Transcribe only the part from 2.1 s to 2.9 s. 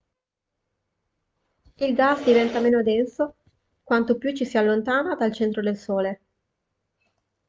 diventa meno